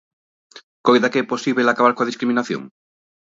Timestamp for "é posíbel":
1.21-1.67